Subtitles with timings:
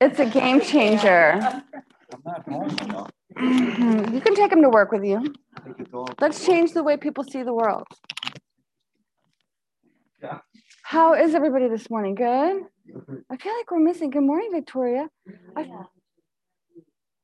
[0.00, 1.62] It's a game changer.
[2.48, 3.10] Enough.
[3.38, 5.34] You can take him to work with you.
[6.20, 7.86] Let's change the way people see the world.
[10.22, 10.38] Yeah.
[10.82, 12.14] How is everybody this morning?
[12.14, 12.62] Good?
[13.30, 14.10] I feel like we're missing.
[14.10, 15.08] Good morning, Victoria.
[15.54, 15.70] I,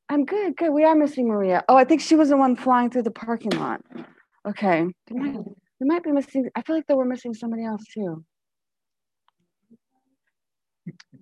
[0.09, 0.71] I'm good, good.
[0.71, 1.65] We are missing Maria.
[1.69, 3.81] Oh, I think she was the one flying through the parking lot.
[4.47, 4.87] Okay.
[5.11, 5.39] We might,
[5.81, 8.25] we might be missing, I feel like that we're missing somebody else too.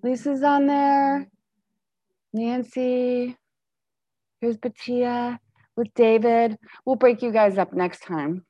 [0.03, 1.27] Lisa's on there.
[2.35, 3.37] Nancy.
[4.41, 5.39] Here's Batia
[5.77, 6.57] with David.
[6.85, 8.45] We'll break you guys up next time.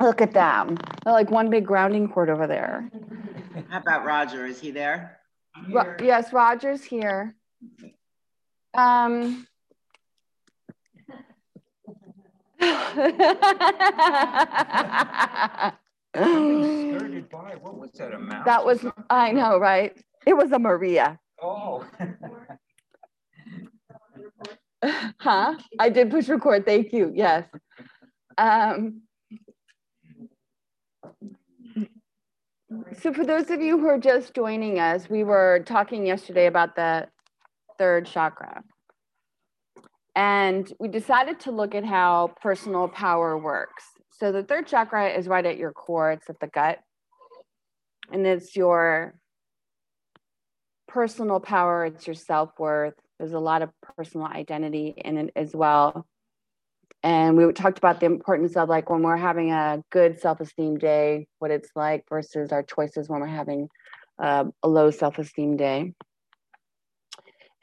[0.00, 0.76] Look at them.
[1.04, 2.90] They're like one big grounding cord over there.
[3.68, 4.46] How about Roger?
[4.46, 5.18] Is he there?
[5.70, 7.34] Ro- yes, Roger's here.
[8.74, 9.46] Um.
[17.30, 18.44] By, what was that, a mouse?
[18.44, 18.84] that was.
[19.10, 19.96] I know, right?
[20.26, 21.18] It was a Maria.
[21.40, 21.84] Oh.
[25.18, 25.54] Huh?
[25.78, 26.66] I did push record.
[26.66, 27.12] Thank you.
[27.14, 27.46] Yes.
[28.36, 29.02] Um,
[33.00, 36.74] so for those of you who are just joining us, we were talking yesterday about
[36.74, 37.08] the
[37.78, 38.62] third chakra.
[40.14, 43.84] And we decided to look at how personal power works.
[44.10, 46.78] So the third chakra is right at your core, it's at the gut.
[48.10, 49.14] And it's your
[50.86, 52.94] personal power, it's your self worth.
[53.22, 56.08] There's a lot of personal identity in it as well.
[57.04, 60.76] And we talked about the importance of like when we're having a good self esteem
[60.76, 63.68] day, what it's like versus our choices when we're having
[64.20, 65.94] uh, a low self esteem day.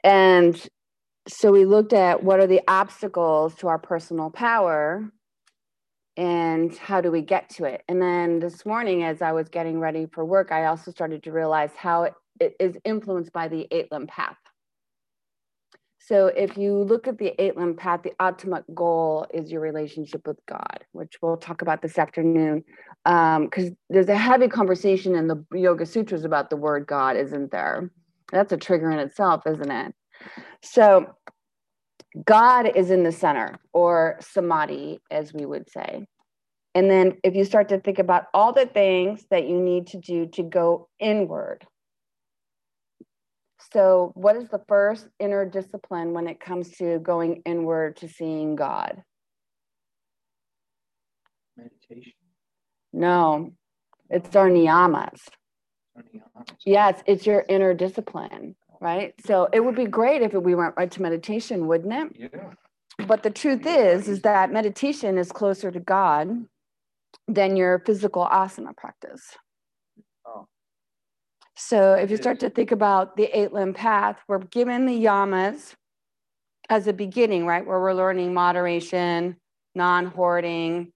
[0.02, 0.58] And
[1.28, 5.12] so we looked at what are the obstacles to our personal power
[6.16, 7.82] and how do we get to it.
[7.86, 11.32] And then this morning, as I was getting ready for work, I also started to
[11.32, 14.38] realize how it, it is influenced by the eight limb path.
[16.10, 20.26] So if you look at the eight limb path, the ultimate goal is your relationship
[20.26, 22.64] with God, which we'll talk about this afternoon.
[23.04, 27.52] Because um, there's a heavy conversation in the Yoga Sutras about the word God, isn't
[27.52, 27.92] there?
[28.32, 29.94] That's a trigger in itself, isn't it?
[30.64, 31.14] So
[32.24, 36.06] God is in the center, or samadhi, as we would say.
[36.74, 39.98] And then if you start to think about all the things that you need to
[39.98, 41.64] do to go inward,
[43.72, 48.56] so, what is the first inner discipline when it comes to going inward to seeing
[48.56, 49.02] God?
[51.56, 52.12] Meditation.
[52.92, 53.52] No,
[54.08, 55.20] it's our niyamas.
[56.64, 59.14] Yes, it's your inner discipline, right?
[59.24, 62.30] So, it would be great if we went right to meditation, wouldn't it?
[62.32, 63.06] Yeah.
[63.06, 66.28] But the truth is, is that meditation is closer to God
[67.28, 69.36] than your physical asana practice.
[71.62, 75.74] So if you start to think about the eight limb path, we're given the yamas
[76.70, 77.64] as a beginning, right?
[77.64, 79.36] Where we're learning moderation,
[79.74, 80.90] non hoarding,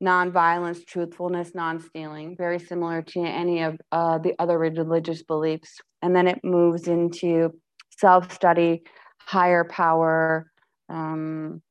[0.00, 5.80] non violence, truthfulness, non stealing, very similar to any of uh, the other religious beliefs.
[6.02, 7.52] And then it moves into
[7.96, 8.82] self study,
[9.18, 10.50] higher power,
[10.88, 11.62] um,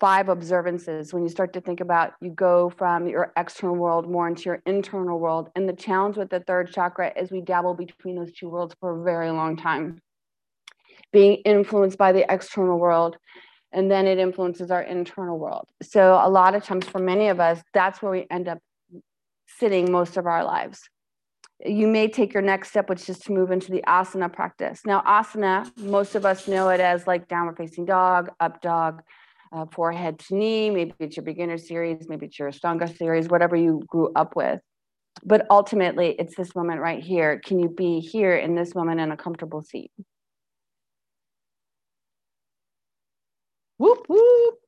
[0.00, 4.28] five observances when you start to think about you go from your external world more
[4.28, 8.16] into your internal world and the challenge with the third chakra is we dabble between
[8.16, 10.00] those two worlds for a very long time.
[11.12, 13.16] Being influenced by the external world
[13.72, 15.68] and then it influences our internal world.
[15.82, 18.58] So a lot of times for many of us that's where we end up
[19.46, 20.80] sitting most of our lives.
[21.64, 24.80] You may take your next step which is to move into the asana practice.
[24.84, 29.02] Now asana most of us know it as like downward facing dog up dog
[29.54, 30.70] uh, forehead to knee.
[30.70, 34.60] Maybe it's your beginner series, maybe it's your Ashtanga series, whatever you grew up with.
[35.24, 37.40] But ultimately, it's this moment right here.
[37.44, 39.92] Can you be here in this moment in a comfortable seat?
[43.78, 44.63] Whoop, whoop.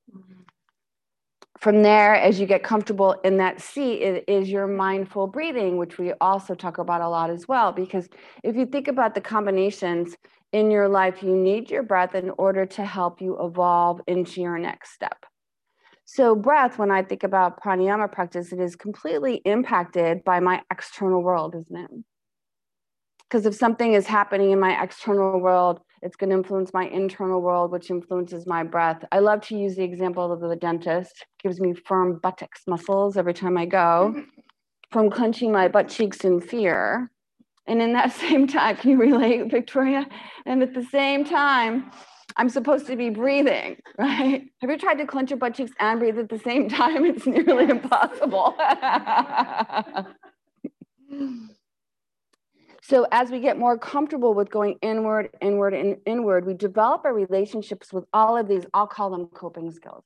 [1.58, 5.98] From there, as you get comfortable in that seat, it is your mindful breathing, which
[5.98, 7.72] we also talk about a lot as well.
[7.72, 8.08] Because
[8.42, 10.16] if you think about the combinations
[10.52, 14.58] in your life, you need your breath in order to help you evolve into your
[14.58, 15.24] next step.
[16.04, 21.22] So, breath, when I think about pranayama practice, it is completely impacted by my external
[21.22, 21.90] world, isn't it?
[23.28, 27.40] Because if something is happening in my external world, it's going to influence my internal
[27.40, 29.04] world, which influences my breath.
[29.12, 33.34] I love to use the example of the dentist, gives me firm buttocks muscles every
[33.34, 34.22] time I go
[34.90, 37.10] from clenching my butt cheeks in fear.
[37.66, 40.06] And in that same time, can you relate, Victoria?
[40.44, 41.90] And at the same time,
[42.36, 44.44] I'm supposed to be breathing, right?
[44.60, 47.04] Have you tried to clench your butt cheeks and breathe at the same time?
[47.04, 48.56] It's nearly impossible.
[52.88, 57.12] So as we get more comfortable with going inward, inward, and inward, we develop our
[57.12, 60.04] relationships with all of these, I'll call them coping skills.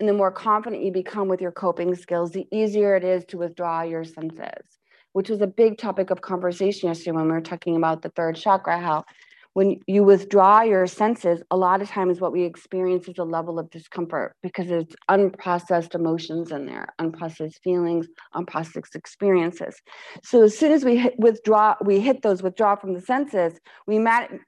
[0.00, 3.36] And the more confident you become with your coping skills, the easier it is to
[3.36, 4.78] withdraw your senses,
[5.12, 8.36] which was a big topic of conversation yesterday when we were talking about the third
[8.36, 9.04] chakra, how
[9.54, 13.58] when you withdraw your senses, a lot of times what we experience is a level
[13.58, 19.80] of discomfort because it's unprocessed emotions in there, unprocessed feelings, unprocessed experiences.
[20.24, 23.96] So as soon as we hit withdraw, we hit those withdraw from the senses, we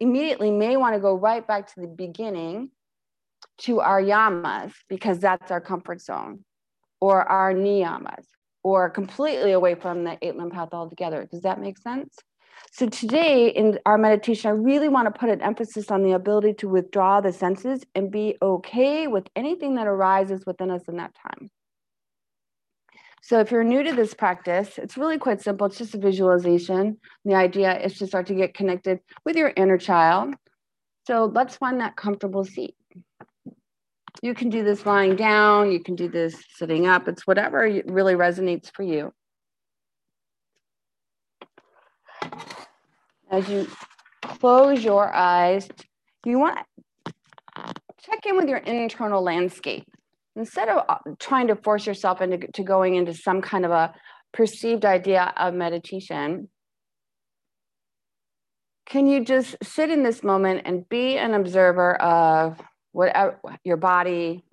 [0.00, 2.70] immediately may want to go right back to the beginning
[3.58, 6.44] to our yamas because that's our comfort zone
[7.00, 8.24] or our niyamas
[8.64, 11.28] or completely away from the eight limb path altogether.
[11.30, 12.16] Does that make sense?
[12.72, 16.54] So today in our meditation, I really want to put an emphasis on the ability
[16.54, 21.14] to withdraw the senses and be okay with anything that arises within us in that
[21.14, 21.50] time.
[23.22, 25.66] So if you're new to this practice, it's really quite simple.
[25.66, 26.98] It's just a visualization.
[27.24, 30.34] The idea is to start to get connected with your inner child.
[31.06, 32.76] So let's find that comfortable seat.
[34.22, 37.08] You can do this lying down, you can do this sitting up.
[37.08, 39.12] It's whatever really resonates for you.
[43.30, 43.66] As you
[44.22, 45.68] close your eyes,
[46.24, 46.58] you want
[47.06, 47.12] to
[48.00, 49.84] check in with your internal landscape.
[50.36, 53.94] Instead of uh, trying to force yourself into to going into some kind of a
[54.32, 56.48] perceived idea of meditation,
[58.86, 62.60] can you just sit in this moment and be an observer of
[62.92, 64.44] whatever your body,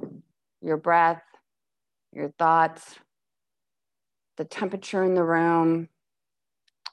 [0.62, 1.22] your breath,
[2.12, 2.96] your thoughts,
[4.38, 5.88] the temperature in the room,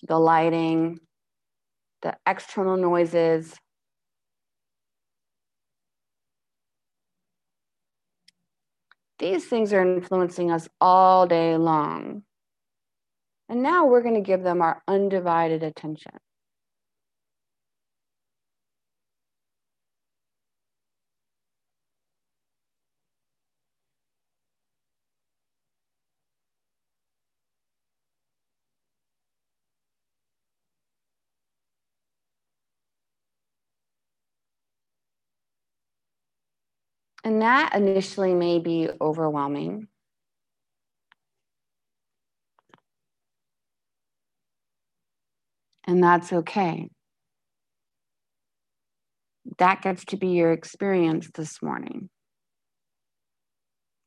[0.07, 0.99] the lighting,
[2.03, 3.55] the external noises.
[9.19, 12.23] These things are influencing us all day long.
[13.51, 16.13] And now we're going to give them our undivided attention.
[37.31, 39.87] And that initially may be overwhelming.
[45.87, 46.91] And that's okay.
[49.59, 52.11] That gets to be your experience this morning.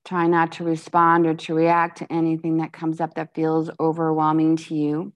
[0.04, 4.58] Try not to respond or to react to anything that comes up that feels overwhelming
[4.58, 5.14] to you.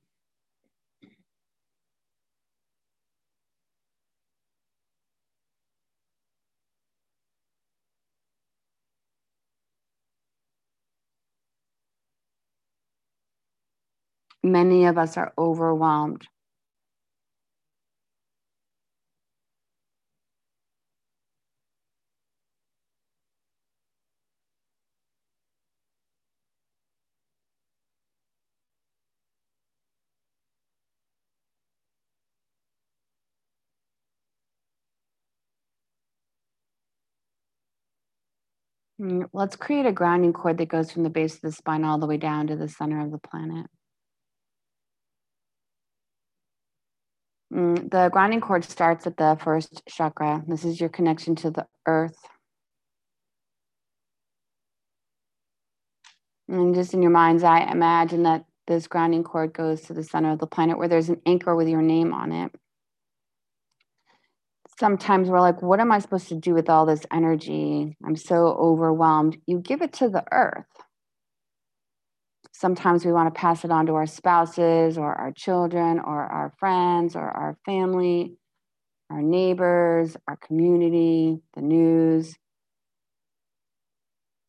[14.43, 16.27] Many of us are overwhelmed.
[39.01, 41.99] Mm, let's create a grounding cord that goes from the base of the spine all
[41.99, 43.67] the way down to the center of the planet.
[47.54, 50.44] Mm, the grounding cord starts at the first chakra.
[50.47, 52.18] This is your connection to the earth.
[56.49, 60.31] And just in your mind's eye, imagine that this grounding cord goes to the center
[60.31, 62.51] of the planet where there's an anchor with your name on it.
[64.80, 67.97] Sometimes we're like, what am I supposed to do with all this energy?
[68.06, 69.37] I'm so overwhelmed.
[69.47, 70.66] You give it to the earth.
[72.59, 76.52] Sometimes we want to pass it on to our spouses or our children or our
[76.57, 78.33] friends or our family,
[79.11, 82.33] our neighbors, our community, the news.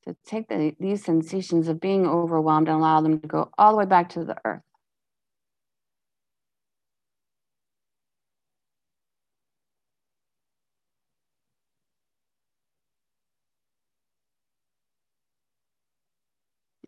[0.06, 3.76] To take the, these sensations of being overwhelmed and allow them to go all the
[3.76, 4.62] way back to the earth.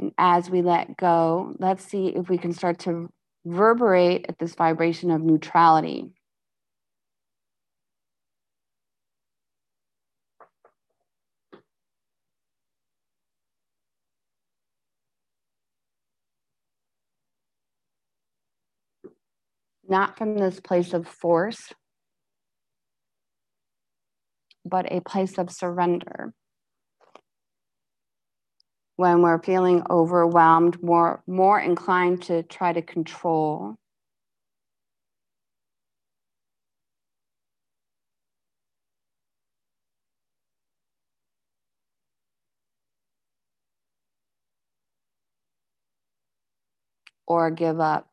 [0.00, 3.08] And as we let go, let's see if we can start to
[3.46, 6.12] reverberate at this vibration of neutrality.
[19.88, 21.72] Not from this place of force,
[24.66, 26.34] but a place of surrender
[29.00, 33.76] when we're feeling overwhelmed, more, more inclined to try to control.
[47.26, 48.09] or give up.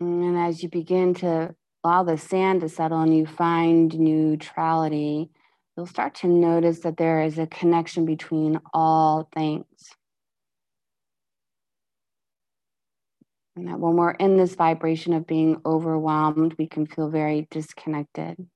[0.00, 5.30] And as you begin to allow the sand to settle and you find neutrality,
[5.76, 9.66] you'll start to notice that there is a connection between all things.
[13.56, 18.48] And that when we're in this vibration of being overwhelmed, we can feel very disconnected.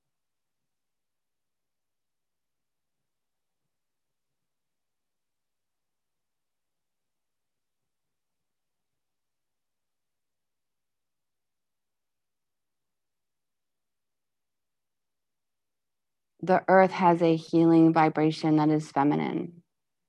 [16.49, 19.61] The earth has a healing vibration that is feminine.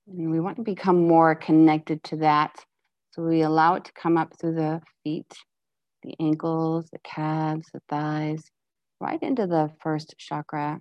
[0.07, 2.65] And we want to become more connected to that.
[3.11, 5.31] So we allow it to come up through the feet,
[6.01, 8.43] the ankles, the calves, the thighs,
[8.99, 10.79] right into the first chakra.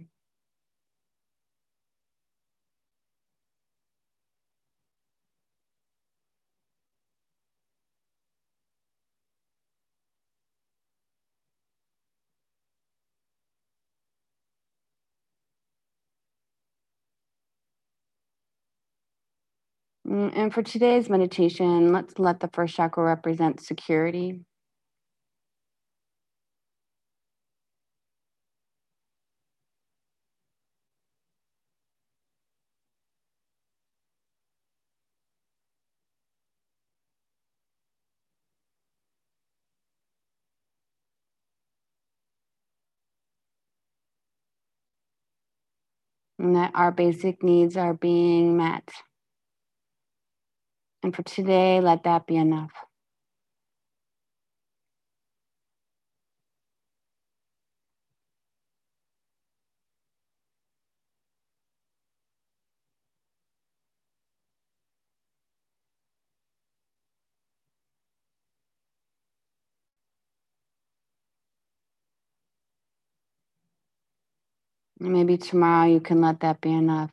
[20.10, 24.40] Mm, and for today's meditation, let's let the first chakra represent security.
[46.40, 48.90] And that our basic needs are being met.
[51.02, 52.72] And for today, let that be enough.
[75.00, 77.12] Maybe tomorrow you can let that be enough.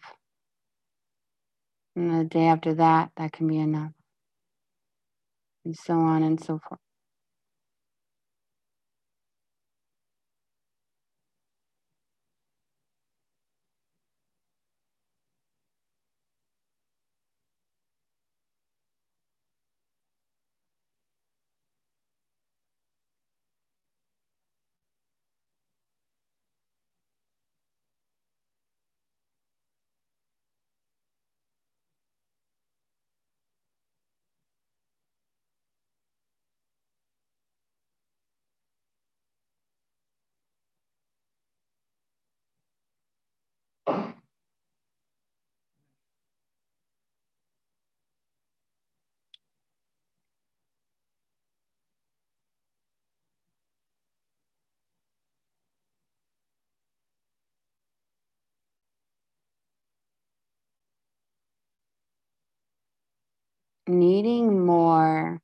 [1.97, 3.93] And the day after that, that can be enough.
[5.65, 6.81] And so on and so forth.
[63.87, 65.39] Needing more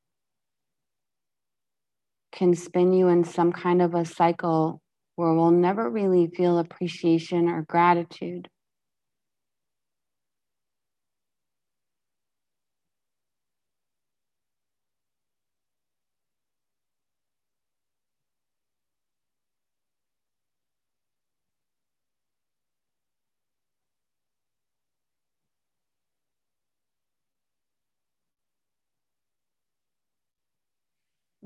[2.31, 4.81] can spin you in some kind of a cycle
[5.15, 8.49] where we'll never really feel appreciation or gratitude.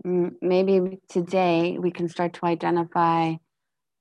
[0.07, 3.35] Maybe today we can start to identify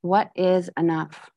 [0.02, 1.30] what is enough.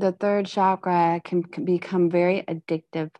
[0.00, 3.10] The third chakra can, can become very addictive.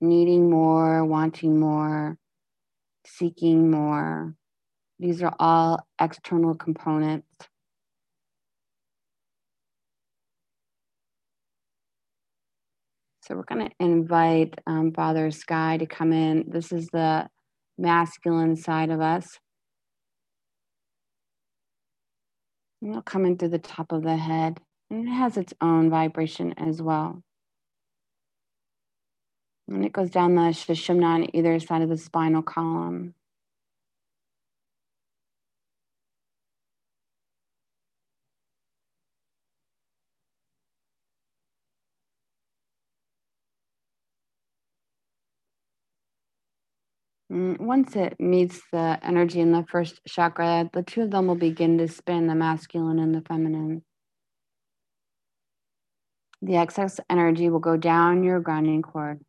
[0.00, 2.18] Needing more, wanting more,
[3.06, 4.34] seeking more.
[4.98, 7.26] These are all external components.
[13.22, 16.44] So we're going to invite um, Father Sky to come in.
[16.48, 17.28] This is the
[17.76, 19.38] masculine side of us.
[22.86, 26.54] It'll come in through the top of the head, and it has its own vibration
[26.58, 27.22] as well.
[29.68, 33.14] And it goes down the Sushumna on either side of the spinal column.
[47.32, 51.34] Mm, Once it meets the energy in the first chakra, the two of them will
[51.34, 53.82] begin to spin the masculine and the feminine.
[56.42, 59.20] The excess energy will go down your grounding cord.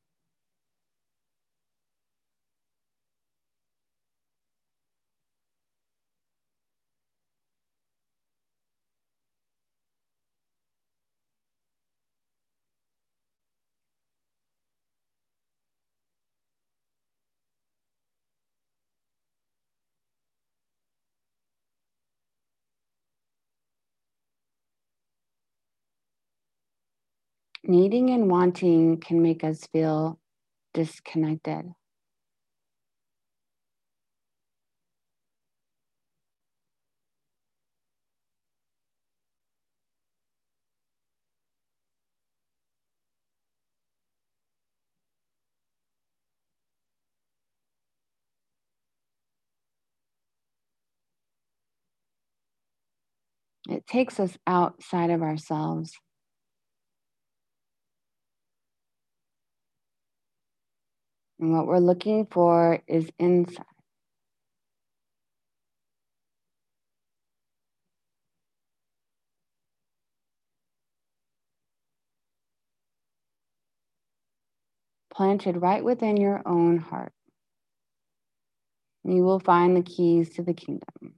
[27.67, 30.19] Needing and wanting can make us feel
[30.73, 31.73] disconnected.
[53.69, 55.97] It takes us outside of ourselves.
[61.39, 63.65] And what we're looking for is inside.
[75.13, 77.13] Planted right within your own heart.
[79.05, 81.16] You will find the keys to the kingdom.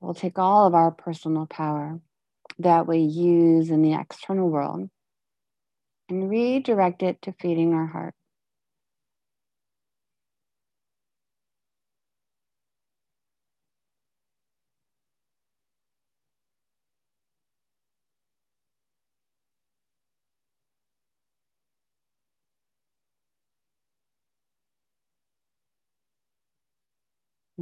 [0.00, 2.00] We'll take all of our personal power
[2.58, 4.88] that we use in the external world
[6.08, 8.14] and redirect it to feeding our heart.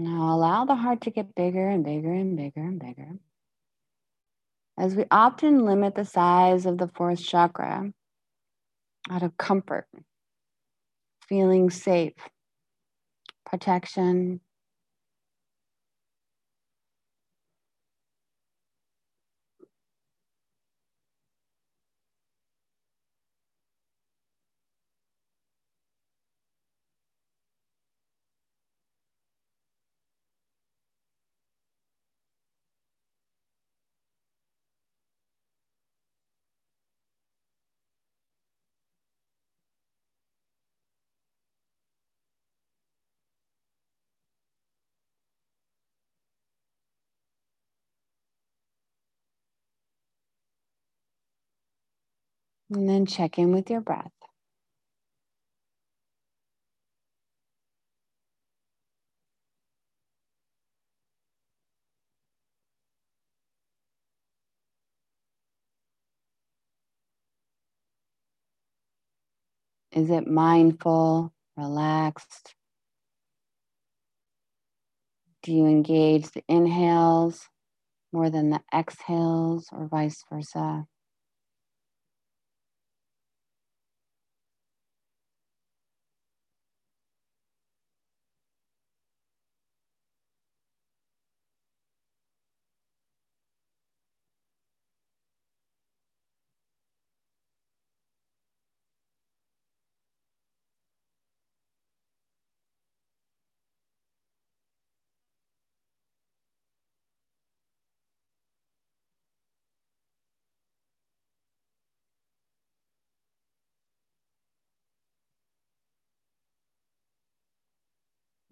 [0.05, 3.13] Now allow the heart to get bigger and bigger and bigger and bigger.
[4.77, 7.91] As we often limit the size of the fourth chakra
[9.09, 9.89] out of comfort,
[11.27, 12.13] feeling safe,
[13.47, 14.41] protection.
[52.75, 54.11] And then check in with your breath.
[69.93, 72.57] Is it mindful, relaxed?
[75.45, 77.49] Do you engage the inhales
[78.13, 80.87] more than the exhales, or vice versa?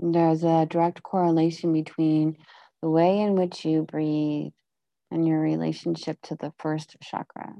[0.04, 2.36] There's a direct correlation between
[2.82, 4.50] the way in which you breathe
[5.12, 7.54] and your relationship to the first chakra.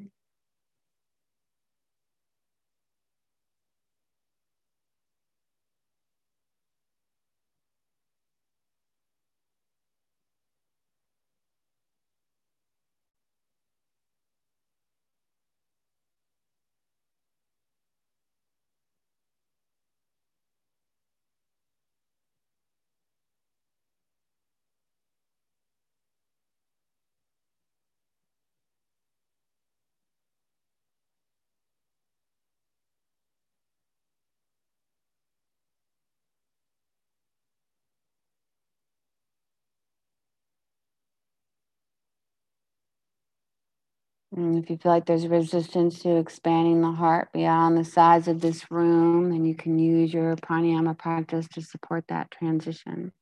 [44.34, 48.40] And if you feel like there's resistance to expanding the heart beyond the size of
[48.40, 53.12] this room, then you can use your pranayama practice to support that transition.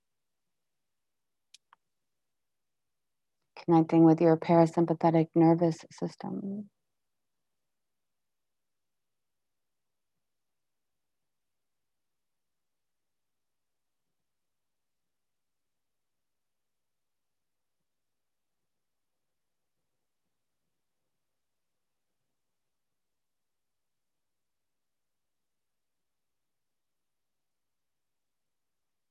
[3.64, 6.70] Connecting with your parasympathetic nervous system.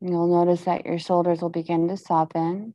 [0.01, 2.73] You'll notice that your shoulders will begin to soften.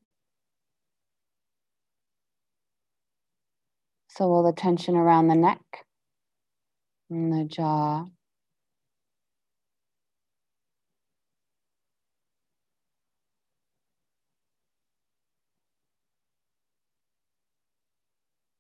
[4.09, 5.87] So will the tension around the neck
[7.11, 8.07] and the jaw.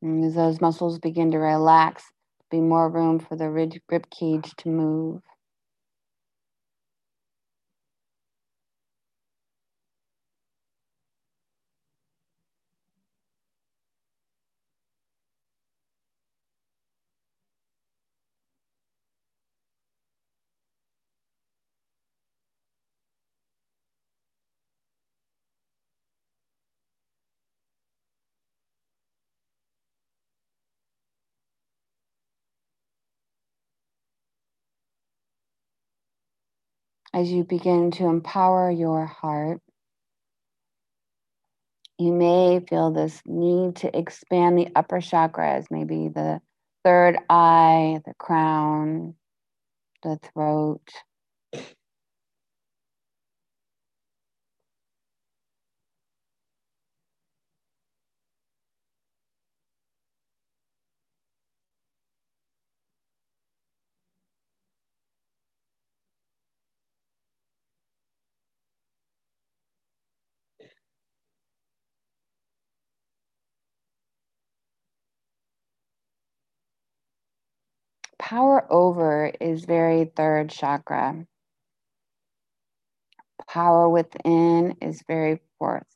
[0.03, 2.05] And as those muscles begin to relax,
[2.51, 5.23] be more room for the rib cage to move.
[37.15, 39.61] As you begin to empower your heart,
[41.97, 46.41] you may feel this need to expand the upper chakras, maybe the
[46.85, 49.15] third eye, the crown,
[50.03, 50.83] the throat.
[78.19, 81.27] Power over is very third chakra.
[83.49, 85.87] Power within is very fourth.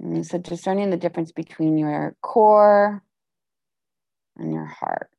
[0.00, 3.02] And so discerning the difference between your core
[4.36, 5.10] and your heart.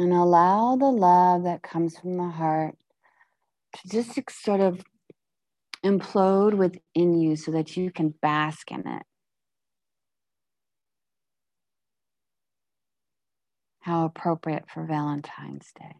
[0.00, 2.74] And allow the love that comes from the heart
[3.76, 4.82] to just sort of
[5.84, 9.02] implode within you so that you can bask in it.
[13.80, 15.96] How appropriate for Valentine's Day.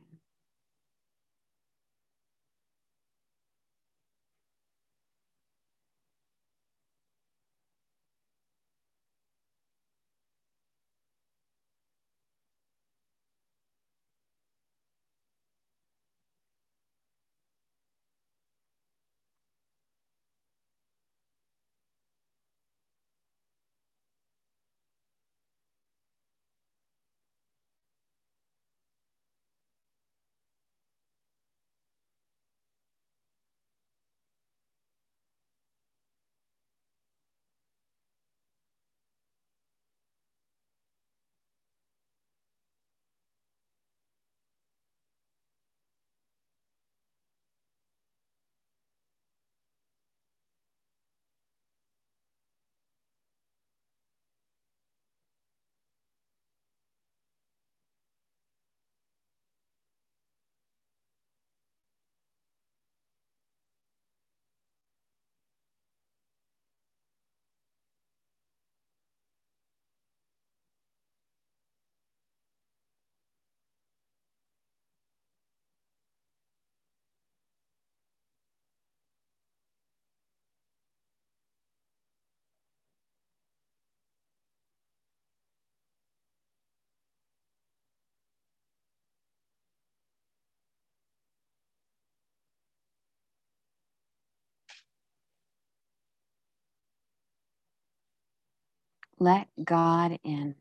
[99.20, 100.56] Let God in.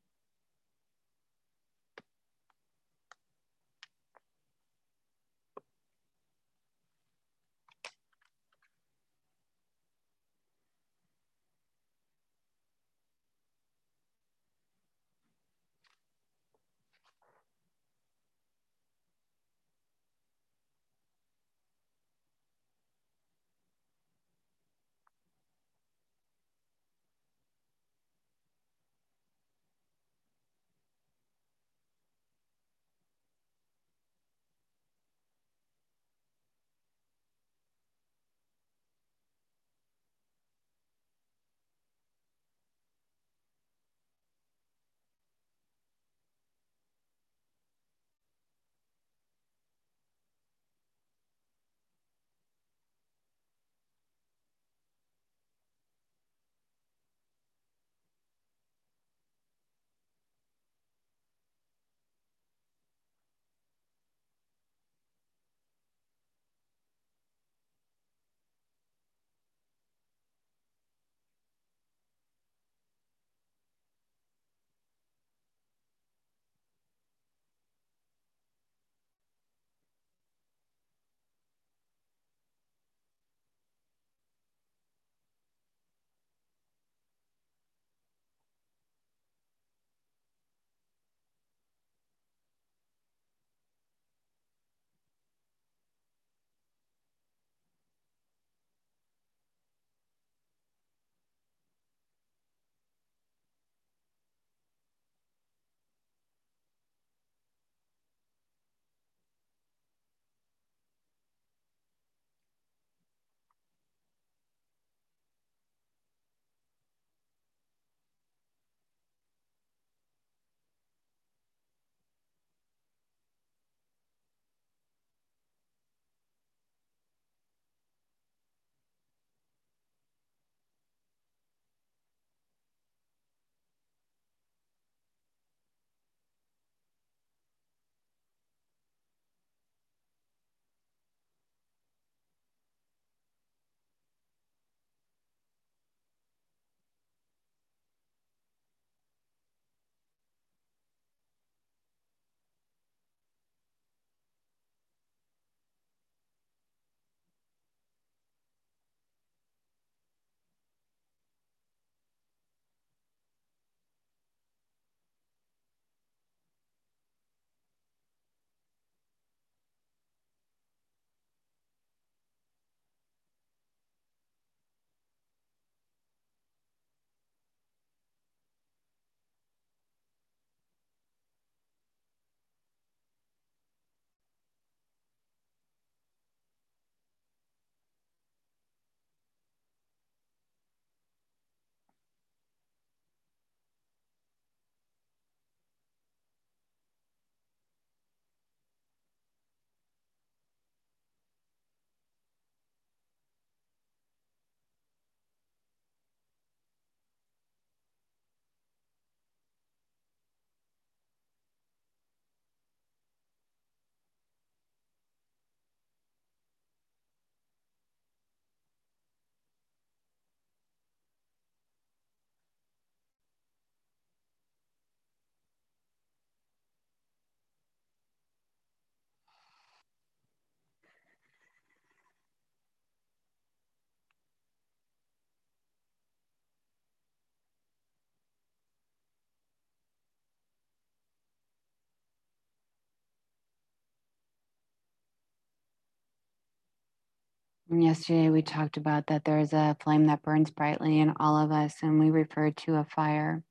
[247.82, 251.76] Yesterday, we talked about that there's a flame that burns brightly in all of us,
[251.82, 253.44] and we refer to a fire.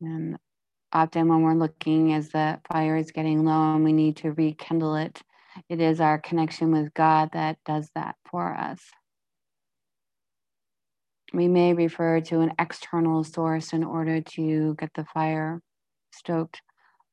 [0.00, 0.38] And
[0.92, 4.96] often, when we're looking as the fire is getting low and we need to rekindle
[4.96, 5.20] it,
[5.68, 8.80] it is our connection with God that does that for us.
[11.32, 15.60] We may refer to an external source in order to get the fire
[16.12, 16.60] stoked,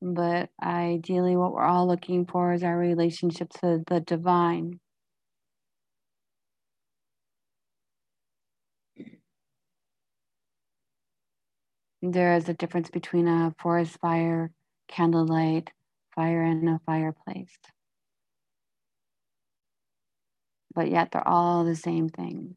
[0.02, 4.80] but ideally, what we're all looking for is our relationship to the divine.
[12.12, 14.52] There is a difference between a forest fire,
[14.88, 15.72] candlelight,
[16.16, 17.58] fire in a fireplace.
[20.74, 22.56] But yet they're all the same thing.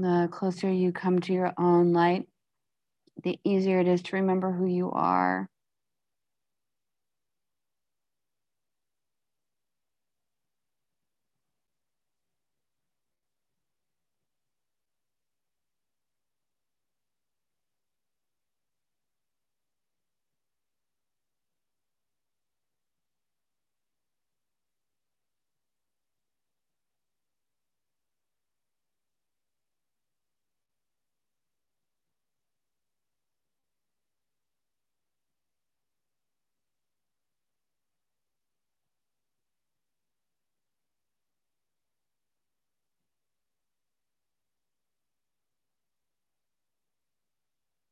[0.00, 2.26] The closer you come to your own light,
[3.22, 5.48] the easier it is to remember who you are.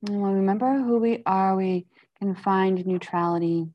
[0.03, 1.87] When we remember who we are, we
[2.19, 3.69] can find neutrality.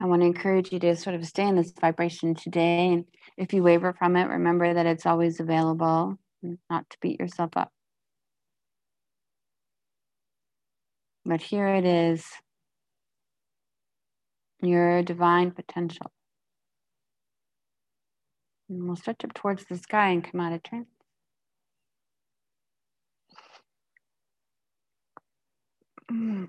[0.00, 2.88] I want to encourage you to sort of stay in this vibration today.
[2.88, 3.04] And
[3.36, 6.18] if you waver from it, remember that it's always available,
[6.70, 7.70] not to beat yourself up.
[11.26, 12.24] But here it is
[14.62, 16.10] your divine potential.
[18.70, 20.88] And we'll stretch up towards the sky and come out of trance.
[26.10, 26.48] Mm.